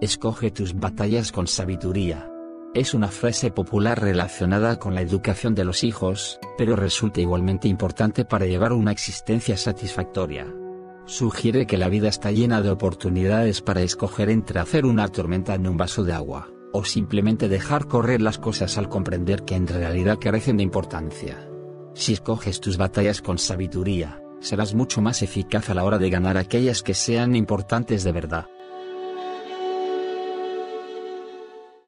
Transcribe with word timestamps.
Escoge 0.00 0.52
tus 0.52 0.78
batallas 0.78 1.32
con 1.32 1.48
sabiduría. 1.48 2.30
Es 2.72 2.94
una 2.94 3.08
frase 3.08 3.50
popular 3.50 4.00
relacionada 4.00 4.78
con 4.78 4.94
la 4.94 5.00
educación 5.00 5.56
de 5.56 5.64
los 5.64 5.82
hijos, 5.82 6.38
pero 6.56 6.76
resulta 6.76 7.20
igualmente 7.20 7.66
importante 7.66 8.24
para 8.24 8.46
llevar 8.46 8.72
una 8.72 8.92
existencia 8.92 9.56
satisfactoria. 9.56 10.46
Sugiere 11.06 11.66
que 11.66 11.78
la 11.78 11.88
vida 11.88 12.08
está 12.08 12.30
llena 12.30 12.62
de 12.62 12.70
oportunidades 12.70 13.60
para 13.60 13.82
escoger 13.82 14.30
entre 14.30 14.60
hacer 14.60 14.86
una 14.86 15.08
tormenta 15.08 15.56
en 15.56 15.66
un 15.66 15.76
vaso 15.76 16.04
de 16.04 16.12
agua, 16.12 16.48
o 16.72 16.84
simplemente 16.84 17.48
dejar 17.48 17.88
correr 17.88 18.22
las 18.22 18.38
cosas 18.38 18.78
al 18.78 18.88
comprender 18.88 19.42
que 19.42 19.56
en 19.56 19.66
realidad 19.66 20.20
carecen 20.20 20.58
de 20.58 20.62
importancia. 20.62 21.50
Si 21.94 22.12
escoges 22.12 22.60
tus 22.60 22.76
batallas 22.76 23.20
con 23.20 23.36
sabiduría, 23.38 24.22
serás 24.38 24.74
mucho 24.74 25.02
más 25.02 25.22
eficaz 25.22 25.70
a 25.70 25.74
la 25.74 25.82
hora 25.82 25.98
de 25.98 26.08
ganar 26.08 26.36
aquellas 26.36 26.84
que 26.84 26.94
sean 26.94 27.34
importantes 27.34 28.04
de 28.04 28.12
verdad. 28.12 28.46